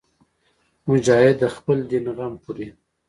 [0.89, 2.67] مجاهد د خپل دین غم خوري.